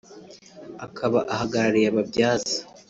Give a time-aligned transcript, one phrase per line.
[0.85, 2.57] akaba ahagarariye ababyaza